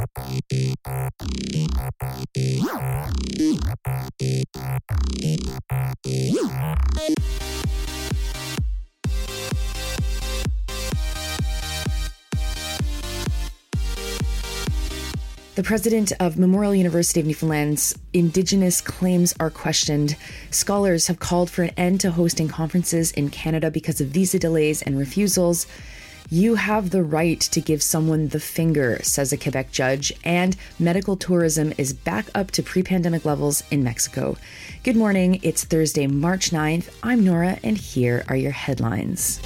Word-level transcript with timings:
The 0.00 0.06
president 15.62 16.12
of 16.18 16.38
Memorial 16.38 16.74
University 16.74 17.20
of 17.20 17.26
Newfoundland's 17.26 17.94
Indigenous 18.14 18.80
claims 18.80 19.34
are 19.38 19.50
questioned. 19.50 20.16
Scholars 20.50 21.08
have 21.08 21.18
called 21.18 21.50
for 21.50 21.64
an 21.64 21.74
end 21.76 22.00
to 22.00 22.10
hosting 22.10 22.48
conferences 22.48 23.12
in 23.12 23.28
Canada 23.28 23.70
because 23.70 24.00
of 24.00 24.06
visa 24.06 24.38
delays 24.38 24.80
and 24.80 24.98
refusals. 24.98 25.66
You 26.32 26.54
have 26.54 26.90
the 26.90 27.02
right 27.02 27.40
to 27.40 27.60
give 27.60 27.82
someone 27.82 28.28
the 28.28 28.38
finger, 28.38 29.00
says 29.02 29.32
a 29.32 29.36
Quebec 29.36 29.72
judge, 29.72 30.12
and 30.22 30.56
medical 30.78 31.16
tourism 31.16 31.72
is 31.76 31.92
back 31.92 32.26
up 32.36 32.52
to 32.52 32.62
pre 32.62 32.84
pandemic 32.84 33.24
levels 33.24 33.64
in 33.72 33.82
Mexico. 33.82 34.36
Good 34.84 34.94
morning. 34.94 35.40
It's 35.42 35.64
Thursday, 35.64 36.06
March 36.06 36.50
9th. 36.50 36.88
I'm 37.02 37.24
Nora, 37.24 37.58
and 37.64 37.76
here 37.76 38.24
are 38.28 38.36
your 38.36 38.52
headlines. 38.52 39.40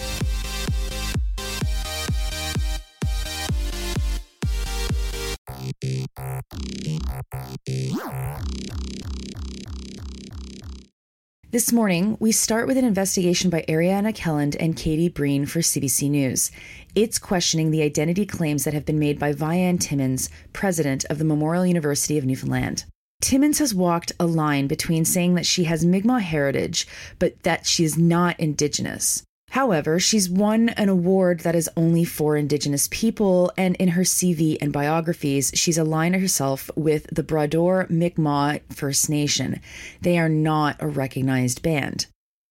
This 11.55 11.73
morning, 11.73 12.17
we 12.19 12.33
start 12.33 12.67
with 12.67 12.77
an 12.79 12.85
investigation 12.85 13.49
by 13.49 13.65
Ariana 13.69 14.13
Kelland 14.13 14.57
and 14.59 14.77
Katie 14.77 15.09
Breen 15.09 15.47
for 15.47 15.61
CBC 15.61 16.11
News. 16.11 16.51
It's 16.97 17.17
questioning 17.17 17.71
the 17.71 17.83
identity 17.83 18.27
claims 18.27 18.65
that 18.65 18.75
have 18.75 18.85
been 18.85 18.99
made 18.99 19.21
by 19.21 19.33
Vianne 19.33 19.79
Timmons, 19.79 20.29
president 20.53 21.05
of 21.05 21.19
the 21.19 21.25
Memorial 21.25 21.65
University 21.65 22.19
of 22.19 22.25
Newfoundland. 22.25 22.87
Timmons 23.23 23.61
has 23.61 23.73
walked 23.73 24.11
a 24.19 24.27
line 24.27 24.67
between 24.67 25.05
saying 25.05 25.37
that 25.37 25.47
she 25.47 25.63
has 25.63 25.85
Mi'kmaq 25.85 26.23
heritage, 26.23 26.89
but 27.21 27.41
that 27.45 27.67
she 27.67 27.85
is 27.85 27.97
not 27.97 28.41
Indigenous. 28.41 29.23
However, 29.55 30.01
she's 30.01 30.29
won 30.29 30.71
an 30.71 30.89
award 30.89 31.41
that 31.41 31.55
is 31.55 31.71
only 31.77 32.05
for 32.05 32.37
Indigenous 32.37 32.89
people, 32.91 33.53
and 33.57 33.77
in 33.77 33.91
her 33.91 34.03
CV 34.03 34.59
and 34.61 34.73
biographies, 34.73 35.53
she's 35.55 35.79
aligned 35.79 36.17
herself 36.17 36.69
with 36.75 37.07
the 37.13 37.23
Bras 37.23 37.51
d'Or 37.51 37.87
Mi'kmaq 37.89 38.63
First 38.73 39.09
Nation. 39.09 39.61
They 40.01 40.19
are 40.19 40.29
not 40.29 40.79
a 40.81 40.89
recognized 40.89 41.63
band. 41.63 42.07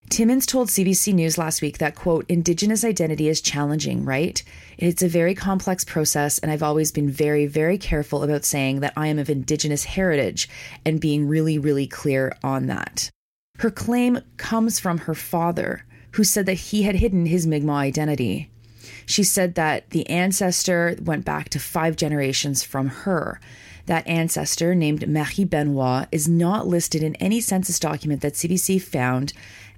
Timmons 0.10 0.46
told 0.46 0.70
CBC 0.70 1.14
News 1.14 1.38
last 1.38 1.62
week 1.62 1.80
that, 1.80 1.96
quote, 1.96 2.26
Indigenous 2.30 2.86
identity 2.86 3.28
is 3.28 3.42
challenging, 3.42 4.06
right? 4.06 4.42
It's 4.78 5.04
a 5.04 5.10
very 5.10 5.36
complex 5.36 5.84
process, 5.84 6.40
and 6.40 6.50
I've 6.50 6.64
always 6.64 6.94
been 6.94 7.10
very, 7.10 7.48
very 7.48 7.78
careful 7.78 8.24
about 8.24 8.46
saying 8.46 8.80
that 8.80 8.94
I 8.96 9.08
am 9.08 9.20
of 9.20 9.30
Indigenous 9.30 9.84
heritage 9.84 10.48
and 10.86 11.02
being 11.02 11.28
really, 11.28 11.58
really 11.58 11.86
clear 11.86 12.38
on 12.46 12.68
that. 12.68 13.10
Her 13.58 13.72
claim 13.72 14.22
comes 14.38 14.80
from 14.80 15.00
her 15.00 15.14
father 15.14 15.84
who 16.14 16.24
said 16.24 16.46
that 16.46 16.54
he 16.56 16.84
had 16.84 16.96
hidden 16.96 17.26
his 17.26 17.46
Mi'kmaq 17.46 17.76
identity. 17.76 18.50
She 19.06 19.24
said 19.24 19.56
that 19.56 19.90
the 19.90 20.10
ancestor 20.10 20.98
went 21.04 21.26
back 21.26 21.50
to 21.50 21.60
five 21.60 21.96
generations 21.96 22.64
from 22.64 22.88
her. 22.88 23.40
That 23.86 24.08
ancestor, 24.08 24.74
named 24.74 25.08
Marie 25.08 25.44
Benoit, 25.44 26.08
is 26.12 26.28
not 26.28 26.68
listed 26.68 27.04
in 27.04 27.16
any 27.16 27.42
census 27.42 27.80
document 27.80 28.22
that 28.22 28.34
CBC 28.34 28.82
found 28.82 29.34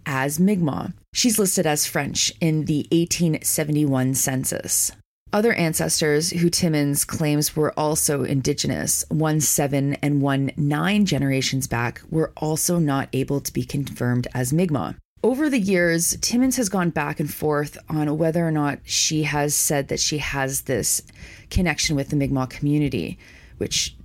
as 0.06 0.39
Mi'kmaq. 0.39 0.94
She's 1.13 1.39
listed 1.39 1.66
as 1.66 1.88
French 1.88 2.31
in 2.39 2.66
the 2.66 2.88
1871 2.91 4.13
census. 4.13 4.91
Other 5.33 5.53
ancestors 5.53 6.30
who 6.30 6.50
Timmons 6.50 7.03
claims 7.03 7.56
were 7.56 7.78
also 7.78 8.23
indigenous, 8.23 9.03
one 9.09 9.41
seven 9.41 9.95
and 9.95 10.22
one 10.22 10.52
nine 10.56 11.06
generations 11.06 11.67
back, 11.67 12.02
were 12.09 12.31
also 12.38 12.78
not 12.78 13.09
able 13.11 13.41
to 13.41 13.52
be 13.52 13.63
confirmed 13.63 14.28
as 14.33 14.53
Mi'kmaq. 14.53 14.95
Over 15.25 15.49
the 15.49 15.57
years, 15.57 16.16
Timmons 16.22 16.57
has 16.57 16.69
gone 16.69 16.91
back 16.91 17.19
and 17.19 17.33
forth 17.33 17.79
on 17.89 18.16
whether 18.19 18.47
or 18.47 18.51
not 18.51 18.77
she 18.83 19.23
has 19.23 19.55
said 19.55 19.88
that 19.88 20.00
she 20.00 20.19
has 20.19 20.61
this 20.61 21.01
connection 21.50 21.95
with 21.95 22.09
the 22.09 22.16
Mi'kmaq 22.16 22.51
community, 22.51 23.17
which 23.57 23.95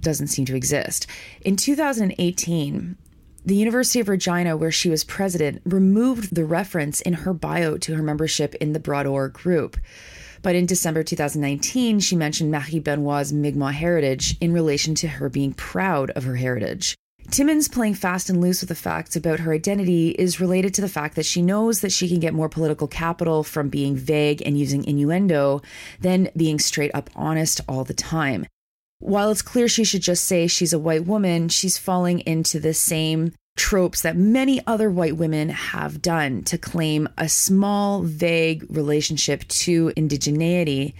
doesn't 0.00 0.28
seem 0.28 0.46
to 0.46 0.56
exist. 0.56 1.06
In 1.42 1.56
2018, 1.56 2.96
the 3.44 3.56
University 3.56 4.00
of 4.00 4.08
Regina, 4.08 4.56
where 4.56 4.72
she 4.72 4.88
was 4.88 5.04
president, 5.04 5.60
removed 5.66 6.34
the 6.34 6.46
reference 6.46 7.02
in 7.02 7.12
her 7.12 7.34
bio 7.34 7.76
to 7.76 7.94
her 7.94 8.02
membership 8.02 8.54
in 8.54 8.72
the 8.72 8.80
Bras 8.80 9.04
d'Or 9.04 9.28
group. 9.28 9.76
But 10.40 10.54
in 10.54 10.64
December 10.64 11.02
2019, 11.02 12.00
she 12.00 12.16
mentioned 12.16 12.50
Marie 12.50 12.80
Benoit's 12.80 13.32
Mi'kmaq 13.32 13.74
heritage 13.74 14.34
in 14.40 14.54
relation 14.54 14.94
to 14.94 15.08
her 15.08 15.28
being 15.28 15.52
proud 15.52 16.08
of 16.12 16.24
her 16.24 16.36
heritage. 16.36 16.96
Timmons 17.30 17.68
playing 17.68 17.94
fast 17.94 18.28
and 18.28 18.40
loose 18.40 18.60
with 18.60 18.70
the 18.70 18.74
facts 18.74 19.14
about 19.14 19.38
her 19.38 19.52
identity 19.52 20.10
is 20.10 20.40
related 20.40 20.74
to 20.74 20.80
the 20.80 20.88
fact 20.88 21.14
that 21.14 21.24
she 21.24 21.42
knows 21.42 21.80
that 21.80 21.92
she 21.92 22.08
can 22.08 22.18
get 22.18 22.34
more 22.34 22.48
political 22.48 22.88
capital 22.88 23.44
from 23.44 23.68
being 23.68 23.94
vague 23.94 24.42
and 24.44 24.58
using 24.58 24.84
innuendo 24.84 25.62
than 26.00 26.28
being 26.36 26.58
straight 26.58 26.90
up 26.92 27.08
honest 27.14 27.60
all 27.68 27.84
the 27.84 27.94
time. 27.94 28.46
While 28.98 29.30
it's 29.30 29.42
clear 29.42 29.68
she 29.68 29.84
should 29.84 30.02
just 30.02 30.24
say 30.24 30.48
she's 30.48 30.72
a 30.72 30.78
white 30.78 31.06
woman, 31.06 31.48
she's 31.48 31.78
falling 31.78 32.18
into 32.20 32.58
the 32.58 32.74
same 32.74 33.32
tropes 33.56 34.02
that 34.02 34.16
many 34.16 34.60
other 34.66 34.90
white 34.90 35.16
women 35.16 35.50
have 35.50 36.02
done 36.02 36.42
to 36.44 36.58
claim 36.58 37.08
a 37.16 37.28
small, 37.28 38.02
vague 38.02 38.66
relationship 38.68 39.46
to 39.48 39.90
indigeneity 39.96 40.94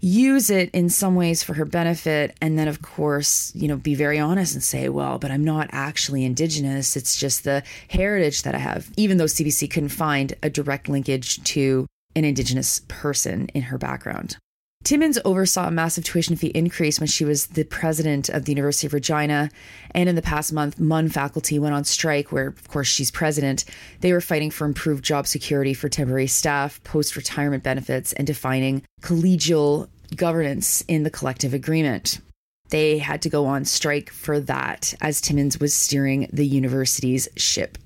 use 0.00 0.50
it 0.50 0.70
in 0.70 0.88
some 0.88 1.14
ways 1.14 1.42
for 1.42 1.54
her 1.54 1.64
benefit 1.64 2.36
and 2.40 2.58
then 2.58 2.68
of 2.68 2.82
course 2.82 3.52
you 3.54 3.66
know 3.66 3.76
be 3.76 3.94
very 3.94 4.18
honest 4.18 4.54
and 4.54 4.62
say 4.62 4.88
well 4.88 5.18
but 5.18 5.30
i'm 5.30 5.44
not 5.44 5.68
actually 5.72 6.24
indigenous. 6.24 6.96
It's 6.96 7.18
just 7.18 7.44
the 7.44 7.62
heritage 7.88 8.42
that 8.42 8.54
i 8.54 8.58
have 8.58 8.90
even 8.96 9.16
though 9.18 9.24
cbc 9.24 9.70
couldn't 9.70 9.90
find 9.90 10.34
a 10.42 10.50
direct 10.50 10.88
linkage 10.88 11.42
to 11.44 11.86
an 12.14 12.24
indigenous 12.24 12.82
person 12.88 13.48
in 13.54 13.62
her 13.62 13.78
background 13.78 14.36
Timmons 14.88 15.18
oversaw 15.26 15.68
a 15.68 15.70
massive 15.70 16.02
tuition 16.02 16.34
fee 16.34 16.46
increase 16.46 16.98
when 16.98 17.08
she 17.08 17.22
was 17.22 17.48
the 17.48 17.64
president 17.64 18.30
of 18.30 18.46
the 18.46 18.52
University 18.52 18.86
of 18.86 18.94
Regina. 18.94 19.50
And 19.90 20.08
in 20.08 20.14
the 20.14 20.22
past 20.22 20.50
month, 20.50 20.80
MUN 20.80 21.10
faculty 21.10 21.58
went 21.58 21.74
on 21.74 21.84
strike, 21.84 22.32
where, 22.32 22.46
of 22.46 22.68
course, 22.68 22.88
she's 22.88 23.10
president. 23.10 23.66
They 24.00 24.14
were 24.14 24.22
fighting 24.22 24.50
for 24.50 24.64
improved 24.64 25.04
job 25.04 25.26
security 25.26 25.74
for 25.74 25.90
temporary 25.90 26.26
staff, 26.26 26.82
post 26.84 27.16
retirement 27.16 27.62
benefits, 27.62 28.14
and 28.14 28.26
defining 28.26 28.82
collegial 29.02 29.90
governance 30.16 30.82
in 30.88 31.02
the 31.02 31.10
collective 31.10 31.52
agreement. 31.52 32.20
They 32.70 32.96
had 32.96 33.20
to 33.20 33.28
go 33.28 33.44
on 33.44 33.66
strike 33.66 34.08
for 34.08 34.40
that 34.40 34.94
as 35.02 35.20
Timmons 35.20 35.60
was 35.60 35.74
steering 35.74 36.30
the 36.32 36.46
university's 36.46 37.28
ship. 37.36 37.76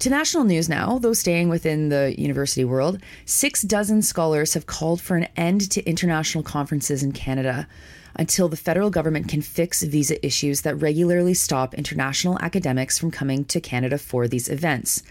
To 0.00 0.08
national 0.08 0.44
news 0.44 0.66
now, 0.66 0.98
though 0.98 1.12
staying 1.12 1.50
within 1.50 1.90
the 1.90 2.14
university 2.18 2.64
world, 2.64 3.02
six 3.26 3.60
dozen 3.60 4.00
scholars 4.00 4.54
have 4.54 4.64
called 4.64 4.98
for 4.98 5.18
an 5.18 5.28
end 5.36 5.70
to 5.72 5.84
international 5.84 6.42
conferences 6.42 7.02
in 7.02 7.12
Canada 7.12 7.68
until 8.16 8.48
the 8.48 8.56
federal 8.56 8.88
government 8.88 9.28
can 9.28 9.42
fix 9.42 9.82
visa 9.82 10.24
issues 10.24 10.62
that 10.62 10.76
regularly 10.76 11.34
stop 11.34 11.74
international 11.74 12.38
academics 12.40 12.98
from 12.98 13.10
coming 13.10 13.44
to 13.44 13.60
Canada 13.60 13.98
for 13.98 14.26
these 14.26 14.48
events. 14.48 15.02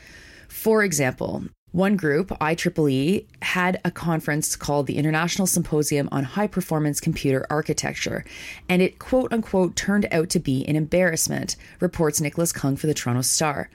For 0.47 0.83
example, 0.83 1.43
one 1.71 1.95
group, 1.95 2.29
IEEE, 2.29 3.25
had 3.41 3.79
a 3.85 3.91
conference 3.91 4.55
called 4.55 4.87
the 4.87 4.97
International 4.97 5.45
Symposium 5.45 6.09
on 6.11 6.23
High 6.23 6.47
Performance 6.47 6.99
Computer 6.99 7.45
Architecture, 7.49 8.25
and 8.67 8.81
it 8.81 8.97
quote 8.97 9.31
unquote 9.31 9.75
turned 9.75 10.07
out 10.11 10.29
to 10.29 10.39
be 10.39 10.65
an 10.67 10.75
embarrassment, 10.75 11.55
reports 11.79 12.19
Nicholas 12.19 12.51
Keung 12.51 12.77
for 12.77 12.87
the 12.87 12.93
Toronto 12.93 13.21
Star. 13.21 13.69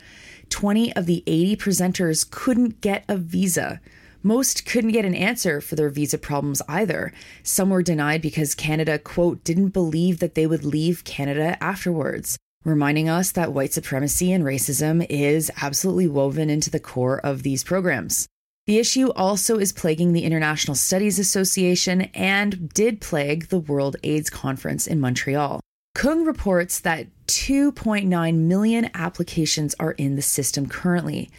20 0.51 0.95
of 0.97 1.07
the 1.07 1.23
80 1.27 1.57
presenters 1.57 2.29
couldn't 2.29 2.81
get 2.81 3.05
a 3.09 3.17
visa. 3.17 3.81
Most 4.23 4.65
couldn't 4.65 4.93
get 4.93 5.05
an 5.05 5.15
answer 5.15 5.61
for 5.61 5.77
their 5.77 5.91
visa 5.91 6.17
problems 6.17 6.63
either. 6.69 7.13
Some 7.43 7.71
were 7.71 7.83
denied 7.83 8.23
because 8.23 8.55
Canada, 8.55 8.99
quote, 8.99 9.45
didn't 9.45 9.69
believe 9.69 10.19
that 10.19 10.35
they 10.35 10.47
would 10.47 10.65
leave 10.65 11.05
Canada 11.05 11.63
afterwards, 11.63 12.39
reminding 12.65 13.09
us 13.09 13.33
that 13.33 13.53
white 13.53 13.73
supremacy 13.73 14.33
and 14.33 14.45
racism 14.45 15.07
is 15.09 15.51
absolutely 15.61 16.09
woven 16.09 16.51
into 16.51 16.71
the 16.71 16.81
core 16.81 17.21
of 17.21 17.43
these 17.43 17.63
programs. 17.63 18.27
The 18.67 18.79
issue 18.79 19.11
also 19.11 19.59
is 19.59 19.73
plaguing 19.73 20.15
the 20.15 20.25
International 20.25 20.75
Studies 20.75 21.19
Association 21.19 22.03
and 22.15 22.73
did 22.73 23.01
plague 23.01 23.49
the 23.49 23.59
World 23.59 23.97
AIDS 24.03 24.31
Conference 24.31 24.87
in 24.87 25.01
Montreal. 25.01 25.61
Keung 25.95 26.27
reports 26.27 26.81
that 26.81 27.07
2.9 27.27 28.35
million 28.35 28.91
applications 28.95 29.75
are 29.79 29.93
in 29.93 30.17
the 30.17 30.23
system 30.23 30.67
currently. 30.67 31.31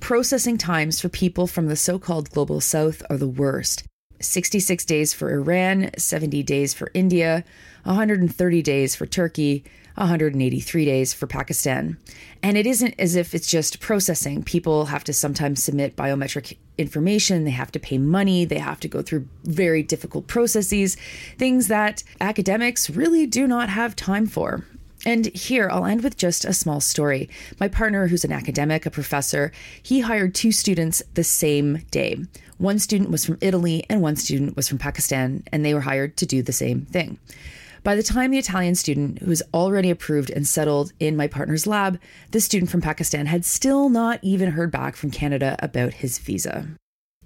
Processing 0.00 0.58
times 0.58 1.00
for 1.00 1.08
people 1.08 1.46
from 1.46 1.68
the 1.68 1.76
so 1.76 1.98
called 1.98 2.30
global 2.30 2.60
south 2.60 3.02
are 3.08 3.16
the 3.16 3.26
worst. 3.26 3.84
66 4.20 4.84
days 4.84 5.12
for 5.12 5.30
Iran, 5.32 5.90
70 5.96 6.42
days 6.42 6.74
for 6.74 6.90
India, 6.94 7.44
130 7.84 8.62
days 8.62 8.94
for 8.94 9.06
Turkey, 9.06 9.64
183 9.96 10.84
days 10.84 11.14
for 11.14 11.26
Pakistan. 11.26 11.96
And 12.42 12.56
it 12.56 12.66
isn't 12.66 12.94
as 12.98 13.14
if 13.14 13.34
it's 13.34 13.50
just 13.50 13.80
processing. 13.80 14.42
People 14.42 14.86
have 14.86 15.04
to 15.04 15.12
sometimes 15.12 15.62
submit 15.62 15.96
biometric 15.96 16.56
information, 16.76 17.44
they 17.44 17.50
have 17.50 17.70
to 17.72 17.78
pay 17.78 17.98
money, 17.98 18.44
they 18.44 18.58
have 18.58 18.80
to 18.80 18.88
go 18.88 19.02
through 19.02 19.28
very 19.44 19.82
difficult 19.82 20.26
processes, 20.26 20.96
things 21.38 21.68
that 21.68 22.02
academics 22.20 22.90
really 22.90 23.26
do 23.26 23.46
not 23.46 23.68
have 23.68 23.94
time 23.94 24.26
for. 24.26 24.64
And 25.06 25.26
here, 25.26 25.68
I'll 25.70 25.84
end 25.84 26.02
with 26.02 26.16
just 26.16 26.44
a 26.44 26.52
small 26.52 26.80
story. 26.80 27.28
My 27.60 27.68
partner, 27.68 28.06
who's 28.06 28.24
an 28.24 28.32
academic, 28.32 28.86
a 28.86 28.90
professor, 28.90 29.52
he 29.82 30.00
hired 30.00 30.34
two 30.34 30.52
students 30.52 31.02
the 31.14 31.24
same 31.24 31.78
day. 31.90 32.18
One 32.58 32.78
student 32.78 33.10
was 33.10 33.24
from 33.24 33.38
Italy 33.40 33.84
and 33.90 34.00
one 34.00 34.16
student 34.16 34.56
was 34.56 34.68
from 34.68 34.78
Pakistan, 34.78 35.44
and 35.52 35.64
they 35.64 35.74
were 35.74 35.80
hired 35.80 36.16
to 36.18 36.26
do 36.26 36.42
the 36.42 36.52
same 36.52 36.86
thing. 36.86 37.18
By 37.82 37.96
the 37.96 38.02
time 38.02 38.30
the 38.30 38.38
Italian 38.38 38.76
student, 38.76 39.18
who 39.18 39.26
was 39.26 39.42
already 39.52 39.90
approved 39.90 40.30
and 40.30 40.48
settled 40.48 40.92
in 40.98 41.18
my 41.18 41.26
partner's 41.26 41.66
lab, 41.66 42.00
the 42.30 42.40
student 42.40 42.70
from 42.70 42.80
Pakistan 42.80 43.26
had 43.26 43.44
still 43.44 43.90
not 43.90 44.20
even 44.22 44.52
heard 44.52 44.70
back 44.70 44.96
from 44.96 45.10
Canada 45.10 45.56
about 45.58 45.92
his 45.92 46.18
visa. 46.18 46.66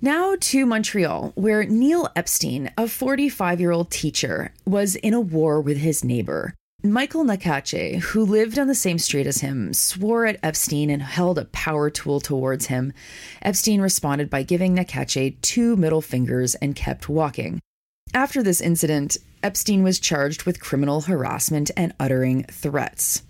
Now 0.01 0.35
to 0.41 0.67
Montreal, 0.67 1.33
where 1.37 1.65
Neil 1.65 2.09
Epstein, 2.17 2.73
a 2.77 2.89
45 2.89 3.61
year 3.61 3.71
old 3.71 3.91
teacher, 3.93 4.53
was 4.65 4.97
in 4.97 5.15
a 5.15 5.21
war 5.21 5.61
with 5.61 5.77
his 5.77 6.03
neighbor. 6.03 6.55
Michael 6.85 7.25
Nakache, 7.25 7.99
who 7.99 8.25
lived 8.25 8.57
on 8.57 8.69
the 8.69 8.75
same 8.75 8.99
street 8.99 9.27
as 9.27 9.39
him, 9.39 9.75
swore 9.75 10.27
at 10.27 10.39
Epstein 10.45 10.91
and 10.91 11.03
held 11.03 11.37
a 11.37 11.47
power 11.47 11.91
tool 11.91 12.21
towards 12.21 12.67
him. 12.67 12.93
Epstein 13.43 13.81
responded 13.81 14.31
by 14.31 14.45
giving 14.45 14.77
Nakache 14.77 15.41
two 15.43 15.75
middle 15.75 16.01
fingers 16.01 16.55
and 16.55 16.77
kept 16.77 17.09
walking. 17.09 17.59
After 18.15 18.45
this 18.45 18.61
incident, 18.61 19.17
Epstein 19.43 19.83
was 19.83 19.99
charged 19.99 20.45
with 20.45 20.61
criminal 20.61 21.01
harassment 21.01 21.73
and 21.77 21.93
uttering 21.99 22.45
threats. 22.45 23.23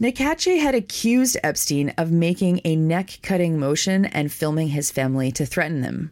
Nakache 0.00 0.60
had 0.60 0.74
accused 0.74 1.36
Epstein 1.44 1.90
of 1.90 2.10
making 2.10 2.62
a 2.64 2.74
neck 2.74 3.20
cutting 3.22 3.60
motion 3.60 4.06
and 4.06 4.32
filming 4.32 4.70
his 4.70 4.90
family 4.90 5.30
to 5.30 5.46
threaten 5.46 5.82
them. 5.82 6.10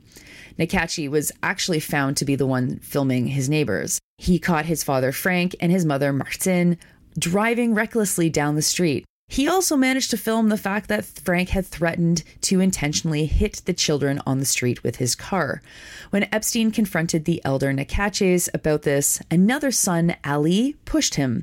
Nakache 0.57 1.11
was 1.11 1.33
actually 1.43 1.81
found 1.81 2.17
to 2.19 2.25
be 2.25 2.37
the 2.37 2.47
one 2.47 2.79
filming 2.79 3.27
his 3.27 3.49
neighbors. 3.49 3.99
He 4.21 4.39
caught 4.39 4.67
his 4.67 4.85
father 4.85 5.13
Frank 5.13 5.57
and 5.61 5.73
his 5.73 5.87
mother 5.87 6.13
Martine 6.13 6.77
driving 7.19 7.73
recklessly 7.73 8.29
down 8.29 8.55
the 8.55 8.61
street. 8.61 9.07
He 9.29 9.49
also 9.49 9.79
managed 9.79 10.11
to 10.11 10.19
film 10.19 10.51
the 10.51 10.59
fact 10.59 10.89
that 10.89 11.07
Frank 11.07 11.49
had 11.49 11.65
threatened 11.65 12.23
to 12.43 12.61
intentionally 12.61 13.25
hit 13.25 13.63
the 13.65 13.73
children 13.73 14.21
on 14.27 14.39
the 14.39 14.45
street 14.45 14.85
with 14.85 14.97
his 14.97 15.15
car. 15.15 15.63
When 16.11 16.29
Epstein 16.35 16.71
confronted 16.71 17.25
the 17.25 17.41
elder 17.47 17.73
Nakaches 17.73 18.51
about 18.53 18.83
this, 18.83 19.23
another 19.31 19.71
son, 19.71 20.15
Ali, 20.23 20.77
pushed 20.85 21.15
him. 21.15 21.43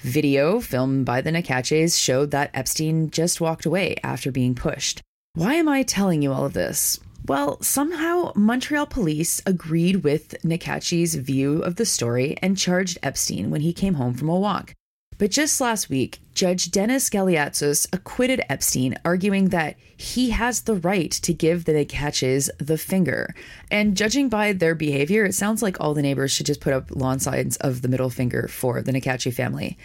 Video 0.00 0.60
filmed 0.60 1.06
by 1.06 1.22
the 1.22 1.30
Nakaches 1.30 1.98
showed 1.98 2.30
that 2.32 2.50
Epstein 2.52 3.10
just 3.10 3.40
walked 3.40 3.64
away 3.64 3.96
after 4.02 4.30
being 4.30 4.54
pushed. 4.54 5.00
Why 5.32 5.54
am 5.54 5.66
I 5.66 5.82
telling 5.82 6.20
you 6.20 6.30
all 6.34 6.44
of 6.44 6.52
this? 6.52 7.00
Well, 7.28 7.60
somehow 7.60 8.32
Montreal 8.34 8.86
police 8.86 9.42
agreed 9.44 9.96
with 9.96 10.34
Nakache's 10.42 11.14
view 11.14 11.60
of 11.60 11.76
the 11.76 11.84
story 11.84 12.38
and 12.40 12.56
charged 12.56 12.96
Epstein 13.02 13.50
when 13.50 13.60
he 13.60 13.74
came 13.74 13.94
home 13.94 14.14
from 14.14 14.30
a 14.30 14.38
walk. 14.38 14.72
But 15.18 15.30
just 15.30 15.60
last 15.60 15.90
week, 15.90 16.20
Judge 16.32 16.70
Dennis 16.70 17.10
Galiatzos 17.10 17.86
acquitted 17.92 18.40
Epstein, 18.48 18.96
arguing 19.04 19.50
that 19.50 19.76
he 19.94 20.30
has 20.30 20.62
the 20.62 20.76
right 20.76 21.10
to 21.10 21.34
give 21.34 21.66
the 21.66 21.72
Nakaches 21.72 22.48
the 22.58 22.78
finger. 22.78 23.34
And 23.70 23.94
judging 23.94 24.30
by 24.30 24.54
their 24.54 24.74
behavior, 24.74 25.26
it 25.26 25.34
sounds 25.34 25.62
like 25.62 25.78
all 25.78 25.92
the 25.92 26.00
neighbors 26.00 26.32
should 26.32 26.46
just 26.46 26.62
put 26.62 26.72
up 26.72 26.90
lawn 26.92 27.18
signs 27.18 27.58
of 27.58 27.82
the 27.82 27.88
middle 27.88 28.08
finger 28.08 28.48
for 28.48 28.80
the 28.80 28.92
Nakache 28.92 29.34
family. 29.34 29.76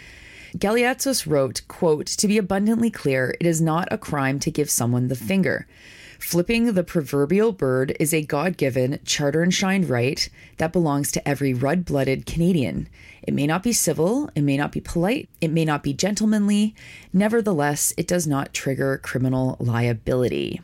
Galiatzos 0.56 1.26
wrote, 1.26 1.60
quote, 1.68 2.06
To 2.06 2.26
be 2.26 2.38
abundantly 2.38 2.90
clear, 2.90 3.34
it 3.38 3.46
is 3.46 3.60
not 3.60 3.88
a 3.90 3.98
crime 3.98 4.38
to 4.38 4.50
give 4.50 4.70
someone 4.70 5.08
the 5.08 5.16
finger. 5.16 5.66
Flipping 6.18 6.72
the 6.72 6.84
proverbial 6.84 7.52
bird 7.52 7.96
is 8.00 8.14
a 8.14 8.22
God 8.22 8.56
given, 8.56 8.98
charter 9.04 9.42
enshrined 9.42 9.88
right 9.88 10.28
that 10.58 10.72
belongs 10.72 11.12
to 11.12 11.28
every 11.28 11.54
red 11.54 11.84
blooded 11.84 12.26
Canadian. 12.26 12.88
It 13.22 13.34
may 13.34 13.46
not 13.46 13.62
be 13.62 13.72
civil, 13.72 14.30
it 14.34 14.42
may 14.42 14.56
not 14.56 14.72
be 14.72 14.80
polite, 14.80 15.28
it 15.40 15.50
may 15.50 15.64
not 15.64 15.82
be 15.82 15.92
gentlemanly. 15.92 16.74
Nevertheless, 17.12 17.94
it 17.96 18.06
does 18.06 18.26
not 18.26 18.54
trigger 18.54 18.98
criminal 18.98 19.56
liability. 19.58 20.60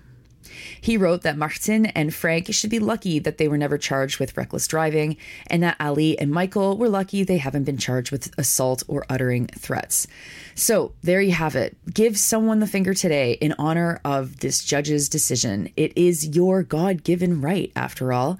He 0.80 0.96
wrote 0.96 1.22
that 1.22 1.36
Martin 1.36 1.86
and 1.86 2.14
Frank 2.14 2.52
should 2.52 2.70
be 2.70 2.78
lucky 2.78 3.18
that 3.18 3.38
they 3.38 3.48
were 3.48 3.58
never 3.58 3.78
charged 3.78 4.18
with 4.18 4.36
reckless 4.36 4.66
driving, 4.66 5.16
and 5.46 5.62
that 5.62 5.76
Ali 5.80 6.18
and 6.18 6.30
Michael 6.30 6.76
were 6.76 6.88
lucky 6.88 7.24
they 7.24 7.38
haven't 7.38 7.64
been 7.64 7.78
charged 7.78 8.10
with 8.10 8.32
assault 8.38 8.82
or 8.88 9.04
uttering 9.08 9.46
threats. 9.48 10.06
So 10.54 10.92
there 11.02 11.20
you 11.20 11.32
have 11.32 11.56
it. 11.56 11.76
Give 11.92 12.18
someone 12.18 12.60
the 12.60 12.66
finger 12.66 12.94
today 12.94 13.32
in 13.32 13.54
honor 13.58 14.00
of 14.04 14.40
this 14.40 14.64
judge's 14.64 15.08
decision. 15.08 15.70
It 15.76 15.96
is 15.96 16.36
your 16.36 16.62
God 16.62 17.04
given 17.04 17.40
right, 17.40 17.72
after 17.74 18.12
all. 18.12 18.38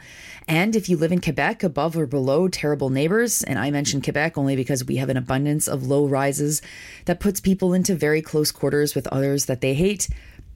And 0.49 0.75
if 0.75 0.89
you 0.89 0.97
live 0.97 1.13
in 1.13 1.21
Quebec, 1.21 1.63
above 1.63 1.97
or 1.97 2.07
below 2.07 2.49
terrible 2.49 2.91
neighbors, 2.91 3.43
and 3.43 3.59
I 3.59 3.71
mention 3.71 4.03
Quebec 4.03 4.37
only 4.37 4.57
because 4.57 4.85
we 4.85 4.97
have 4.97 5.09
an 5.09 5.17
abundance 5.17 5.69
of 5.69 5.87
low 5.87 6.07
rises 6.07 6.61
that 7.05 7.21
puts 7.21 7.41
people 7.41 7.73
into 7.73 7.95
very 7.95 8.21
close 8.21 8.51
quarters 8.51 8.95
with 8.95 9.07
others 9.09 9.47
that 9.47 9.61
they 9.61 9.75
hate, 9.75 10.09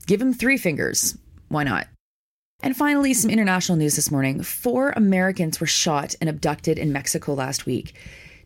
give 0.07 0.19
them 0.19 0.35
three 0.35 0.59
fingers. 0.59 1.17
Why 1.49 1.65
not? 1.65 1.87
And 2.63 2.77
finally, 2.77 3.13
some 3.15 3.31
international 3.31 3.77
news 3.77 3.97
this 3.97 4.11
morning. 4.11 4.43
Four 4.43 4.91
Americans 4.97 5.61
were 5.61 5.67
shot 5.67 6.15
and 6.21 6.31
abducted 6.31 6.79
in 6.79 6.93
Mexico 6.93 7.35
last 7.35 7.67
week. 7.67 7.95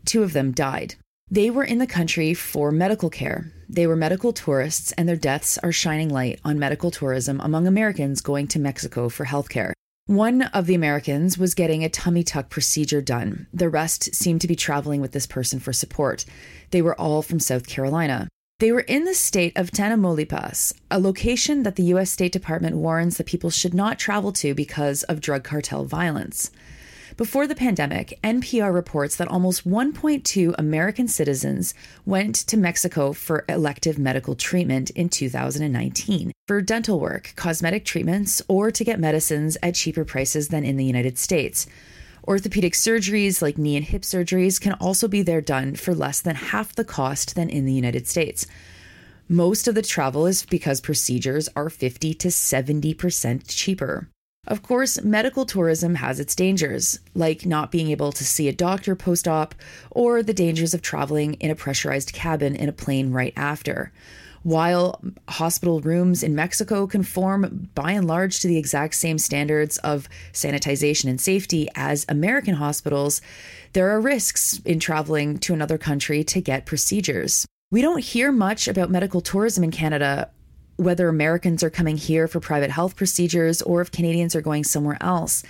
Two 0.05 0.23
of 0.23 0.33
them 0.33 0.51
died. 0.51 0.95
They 1.31 1.49
were 1.49 1.63
in 1.63 1.77
the 1.77 1.87
country 1.87 2.33
for 2.33 2.71
medical 2.71 3.09
care. 3.09 3.51
They 3.69 3.85
were 3.85 3.95
medical 3.95 4.33
tourists, 4.33 4.91
and 4.93 5.07
their 5.07 5.15
deaths 5.15 5.59
are 5.59 5.71
shining 5.71 6.09
light 6.09 6.39
on 6.43 6.57
medical 6.57 6.89
tourism 6.89 7.39
among 7.39 7.67
Americans 7.67 8.19
going 8.19 8.47
to 8.47 8.59
Mexico 8.59 9.09
for 9.09 9.25
healthcare. 9.25 9.73
One 10.07 10.41
of 10.41 10.65
the 10.65 10.73
Americans 10.73 11.37
was 11.37 11.53
getting 11.53 11.83
a 11.83 11.89
tummy 11.89 12.23
tuck 12.23 12.49
procedure 12.49 12.99
done. 12.99 13.45
The 13.53 13.69
rest 13.69 14.15
seemed 14.15 14.41
to 14.41 14.47
be 14.47 14.55
traveling 14.55 15.01
with 15.01 15.11
this 15.11 15.27
person 15.27 15.59
for 15.59 15.71
support. 15.71 16.25
They 16.71 16.81
were 16.81 16.99
all 16.99 17.21
from 17.21 17.39
South 17.39 17.67
Carolina. 17.67 18.27
They 18.59 18.73
were 18.73 18.81
in 18.81 19.05
the 19.05 19.13
state 19.13 19.57
of 19.57 19.71
Tamaulipas, 19.71 20.73
a 20.91 20.99
location 20.99 21.63
that 21.63 21.77
the 21.77 21.83
U.S. 21.95 22.11
State 22.11 22.33
Department 22.33 22.75
warns 22.75 23.15
that 23.15 23.25
people 23.25 23.49
should 23.49 23.73
not 23.73 23.97
travel 23.97 24.33
to 24.33 24.53
because 24.53 25.03
of 25.03 25.21
drug 25.21 25.45
cartel 25.45 25.85
violence. 25.85 26.51
Before 27.15 27.47
the 27.47 27.55
pandemic, 27.55 28.19
NPR 28.21 28.73
reports 28.73 29.15
that 29.15 29.29
almost 29.29 29.65
1.2 29.65 30.55
American 30.57 31.07
citizens 31.07 31.73
went 32.05 32.35
to 32.35 32.57
Mexico 32.57 33.13
for 33.13 33.45
elective 33.47 33.97
medical 33.97 34.35
treatment 34.35 34.89
in 34.89 35.07
2019 35.07 36.33
for 36.45 36.61
dental 36.61 36.99
work, 36.99 37.31
cosmetic 37.37 37.85
treatments, 37.85 38.41
or 38.49 38.71
to 38.71 38.83
get 38.83 38.99
medicines 38.99 39.57
at 39.63 39.75
cheaper 39.75 40.03
prices 40.03 40.49
than 40.49 40.65
in 40.65 40.75
the 40.75 40.85
United 40.85 41.17
States. 41.17 41.65
Orthopedic 42.29 42.73
surgeries 42.73 43.41
like 43.41 43.57
knee 43.57 43.75
and 43.75 43.83
hip 43.83 44.03
surgeries 44.03 44.61
can 44.61 44.73
also 44.73 45.07
be 45.07 45.23
there 45.23 45.41
done 45.41 45.73
for 45.73 45.95
less 45.95 46.21
than 46.21 46.35
half 46.35 46.75
the 46.75 46.85
cost 46.85 47.33
than 47.33 47.49
in 47.49 47.65
the 47.65 47.73
United 47.73 48.07
States. 48.07 48.45
Most 49.27 49.67
of 49.67 49.73
the 49.73 49.81
travel 49.81 50.27
is 50.27 50.45
because 50.45 50.79
procedures 50.79 51.49
are 51.55 51.71
50 51.71 52.13
to 52.13 52.27
70% 52.27 53.45
cheaper. 53.47 54.09
Of 54.45 54.61
course, 54.61 55.01
medical 55.01 55.43
tourism 55.43 55.95
has 55.95 56.19
its 56.19 56.35
dangers, 56.35 56.99
like 57.15 57.47
not 57.47 57.71
being 57.71 57.89
able 57.89 58.11
to 58.11 58.23
see 58.23 58.47
a 58.47 58.53
doctor 58.53 58.95
post 58.95 59.27
op, 59.27 59.55
or 59.89 60.21
the 60.21 60.31
dangers 60.31 60.75
of 60.75 60.83
traveling 60.83 61.33
in 61.35 61.49
a 61.49 61.55
pressurized 61.55 62.13
cabin 62.13 62.55
in 62.55 62.69
a 62.69 62.73
plane 62.73 63.11
right 63.11 63.33
after. 63.35 63.91
While 64.43 65.01
hospital 65.27 65.81
rooms 65.81 66.23
in 66.23 66.33
Mexico 66.33 66.87
conform 66.87 67.69
by 67.75 67.91
and 67.91 68.07
large 68.07 68.39
to 68.39 68.47
the 68.47 68.57
exact 68.57 68.95
same 68.95 69.17
standards 69.17 69.77
of 69.79 70.07
sanitization 70.31 71.09
and 71.09 71.19
safety 71.19 71.67
as 71.75 72.05
American 72.07 72.55
hospitals, 72.55 73.21
there 73.73 73.89
are 73.89 73.99
risks 73.99 74.59
in 74.65 74.79
traveling 74.79 75.37
to 75.39 75.53
another 75.53 75.77
country 75.77 76.23
to 76.23 76.41
get 76.41 76.65
procedures. 76.65 77.45
We 77.71 77.81
don't 77.81 78.03
hear 78.03 78.31
much 78.31 78.67
about 78.67 78.89
medical 78.89 79.21
tourism 79.21 79.63
in 79.63 79.71
Canada, 79.71 80.29
whether 80.77 81.09
Americans 81.09 81.61
are 81.61 81.69
coming 81.69 81.97
here 81.97 82.27
for 82.27 82.39
private 82.39 82.71
health 82.71 82.95
procedures 82.95 83.61
or 83.61 83.81
if 83.81 83.91
Canadians 83.91 84.35
are 84.35 84.41
going 84.41 84.63
somewhere 84.63 84.97
else. 85.01 85.43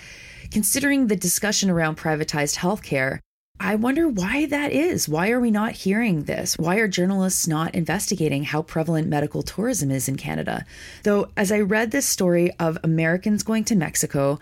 Considering 0.50 1.06
the 1.06 1.16
discussion 1.16 1.70
around 1.70 1.96
privatized 1.96 2.56
healthcare, 2.56 3.20
I 3.62 3.74
wonder 3.74 4.08
why 4.08 4.46
that 4.46 4.72
is. 4.72 5.06
Why 5.06 5.30
are 5.30 5.38
we 5.38 5.50
not 5.50 5.72
hearing 5.72 6.24
this? 6.24 6.56
Why 6.56 6.76
are 6.76 6.88
journalists 6.88 7.46
not 7.46 7.74
investigating 7.74 8.42
how 8.42 8.62
prevalent 8.62 9.06
medical 9.06 9.42
tourism 9.42 9.90
is 9.90 10.08
in 10.08 10.16
Canada? 10.16 10.64
Though, 11.02 11.28
as 11.36 11.52
I 11.52 11.60
read 11.60 11.90
this 11.90 12.06
story 12.06 12.50
of 12.58 12.78
Americans 12.82 13.42
going 13.42 13.64
to 13.64 13.76
Mexico, 13.76 14.40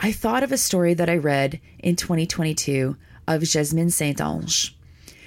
I 0.00 0.12
thought 0.12 0.42
of 0.42 0.50
a 0.50 0.56
story 0.56 0.94
that 0.94 1.10
I 1.10 1.16
read 1.18 1.60
in 1.78 1.94
2022 1.94 2.96
of 3.28 3.42
Jasmine 3.42 3.90
Saint 3.90 4.18
Ange. 4.18 4.74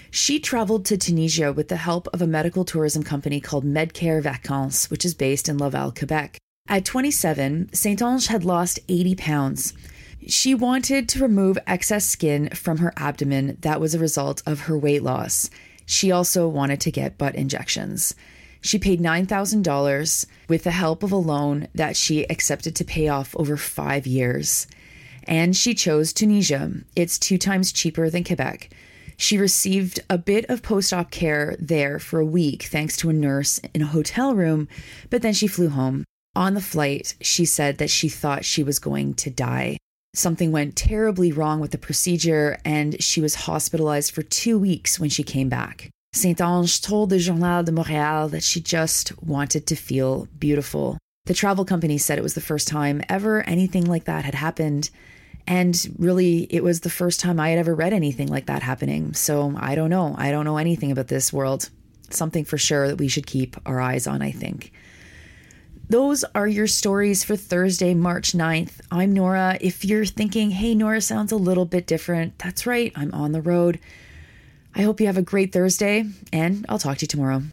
She 0.10 0.40
traveled 0.40 0.86
to 0.86 0.98
Tunisia 0.98 1.54
with 1.54 1.68
the 1.68 1.76
help 1.76 2.08
of 2.12 2.24
a 2.24 2.28
medical 2.28 2.66
tourism 2.66 3.04
company 3.04 3.40
called 3.40 3.64
Medcare 3.64 4.20
Vacances, 4.20 4.90
which 4.90 5.06
is 5.06 5.14
based 5.14 5.48
in 5.48 5.60
Laval, 5.60 5.92
Quebec. 5.92 6.40
At 6.68 6.86
27, 6.86 7.70
Saint 7.72 8.02
Ange 8.02 8.26
had 8.28 8.44
lost 8.44 8.80
80 8.90 9.14
pounds. 9.14 9.74
She 10.28 10.54
wanted 10.54 11.08
to 11.10 11.22
remove 11.22 11.58
excess 11.66 12.06
skin 12.06 12.50
from 12.50 12.80
her 12.80 12.92
abdomen 12.98 13.58
that 13.62 13.80
was 13.80 13.96
a 13.96 14.00
result 14.00 14.44
of 14.46 14.62
her 14.62 14.78
weight 14.78 15.02
loss. 15.02 15.50
She 15.86 16.12
also 16.12 16.50
wanted 16.50 16.82
to 16.82 16.92
get 16.92 17.18
butt 17.18 17.34
injections. 17.36 18.14
She 18.60 18.78
paid 18.78 19.00
$9,000 19.00 20.26
with 20.50 20.66
the 20.66 20.72
help 20.72 21.02
of 21.02 21.14
a 21.14 21.16
loan 21.16 21.70
that 21.74 21.96
she 21.96 22.30
accepted 22.30 22.76
to 22.76 22.84
pay 22.84 23.08
off 23.08 23.38
over 23.38 23.56
five 23.56 24.06
years. 24.06 24.68
And 25.24 25.56
she 25.56 25.74
chose 25.74 26.12
Tunisia. 26.12 26.72
It's 26.94 27.18
two 27.18 27.38
times 27.38 27.72
cheaper 27.72 28.10
than 28.10 28.26
Quebec. 28.26 28.72
She 29.16 29.38
received 29.38 30.02
a 30.10 30.18
bit 30.18 30.46
of 30.50 30.62
post 30.62 30.92
op 30.92 31.10
care 31.10 31.56
there 31.58 32.00
for 32.00 32.20
a 32.20 32.26
week 32.26 32.64
thanks 32.64 32.98
to 32.98 33.10
a 33.10 33.14
nurse 33.14 33.60
in 33.74 33.82
a 33.82 33.88
hotel 33.88 34.36
room, 34.36 34.68
but 35.10 35.22
then 35.22 35.34
she 35.34 35.48
flew 35.48 35.70
home. 35.70 36.04
On 36.36 36.54
the 36.54 36.62
flight, 36.62 37.16
she 37.22 37.46
said 37.46 37.78
that 37.78 37.90
she 37.90 38.10
thought 38.10 38.44
she 38.44 38.62
was 38.62 38.78
going 38.78 39.14
to 39.16 39.30
die. 39.30 39.78
Something 40.14 40.52
went 40.52 40.76
terribly 40.76 41.32
wrong 41.32 41.60
with 41.60 41.72
the 41.72 41.78
procedure, 41.78 42.58
and 42.66 43.02
she 43.02 43.22
was 43.22 43.36
hospitalized 43.36 44.12
for 44.12 44.24
two 44.24 44.58
weeks 44.58 45.00
when 45.00 45.10
she 45.10 45.24
came 45.24 45.50
back. 45.50 45.90
Saint 46.14 46.42
Ange 46.42 46.82
told 46.82 47.10
the 47.10 47.20
Journal 47.20 47.64
de 47.64 47.72
Montréal 47.72 48.32
that 48.32 48.44
she 48.44 48.60
just 48.60 49.22
wanted 49.22 49.68
to 49.68 49.76
feel 49.76 50.28
beautiful. 50.40 50.98
The 51.28 51.34
travel 51.34 51.66
company 51.66 51.98
said 51.98 52.18
it 52.18 52.24
was 52.24 52.34
the 52.34 52.42
first 52.42 52.68
time 52.68 53.04
ever 53.10 53.44
anything 53.44 53.86
like 53.86 54.06
that 54.06 54.26
had 54.26 54.34
happened. 54.34 54.90
And 55.46 55.96
really, 55.98 56.48
it 56.50 56.64
was 56.64 56.82
the 56.82 56.90
first 56.90 57.20
time 57.20 57.40
I 57.40 57.50
had 57.50 57.60
ever 57.60 57.76
read 57.76 57.94
anything 57.94 58.28
like 58.28 58.48
that 58.48 58.64
happening. 58.64 59.14
So 59.14 59.54
I 59.58 59.76
don't 59.76 59.90
know. 59.90 60.16
I 60.18 60.32
don't 60.32 60.46
know 60.46 60.58
anything 60.58 60.92
about 60.92 61.08
this 61.08 61.32
world. 61.32 61.70
Something 62.10 62.46
for 62.46 62.58
sure 62.58 62.88
that 62.88 62.98
we 62.98 63.08
should 63.08 63.28
keep 63.28 63.56
our 63.66 63.80
eyes 63.80 64.08
on, 64.08 64.22
I 64.22 64.32
think. 64.32 64.72
Those 65.90 66.26
are 66.36 66.50
your 66.50 66.68
stories 66.68 67.24
for 67.24 67.38
Thursday, 67.38 67.94
March 67.94 68.34
9th. 68.34 68.82
I'm 68.92 69.14
Nora. 69.14 69.58
If 69.62 69.86
you're 69.86 70.04
thinking, 70.04 70.52
hey, 70.52 70.76
Nora 70.76 71.00
sounds 71.00 71.32
a 71.32 71.38
little 71.38 71.64
bit 71.64 71.88
different, 71.88 72.38
that's 72.40 72.66
right. 72.66 72.92
I'm 72.94 73.14
on 73.14 73.32
the 73.32 73.42
road. 73.42 73.80
I 74.76 74.82
hope 74.82 75.00
you 75.00 75.06
have 75.08 75.18
a 75.18 75.22
great 75.22 75.54
Thursday, 75.54 76.04
and 76.34 76.66
I'll 76.68 76.78
talk 76.78 76.98
to 76.98 77.04
you 77.04 77.08
tomorrow. 77.08 77.42